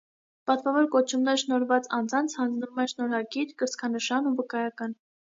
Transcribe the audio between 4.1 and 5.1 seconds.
ու վկայական։